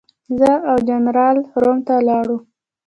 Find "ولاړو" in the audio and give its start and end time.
1.99-2.37